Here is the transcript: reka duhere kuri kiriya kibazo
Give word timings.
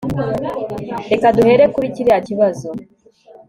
reka 1.11 1.27
duhere 1.35 1.65
kuri 1.73 1.87
kiriya 1.95 2.19
kibazo 2.27 2.67